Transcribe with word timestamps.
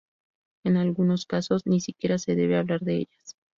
En 0.63 0.77
algunos 0.77 1.27
casos, 1.27 1.61
ni 1.67 1.79
siquiera 1.79 2.17
se 2.17 2.33
debe 2.35 2.57
hablar 2.57 2.79
de 2.79 2.95
ellas. 2.95 3.37